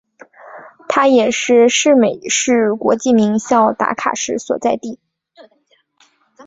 [0.89, 4.97] 它也是是美式国际名校达卡市所在地。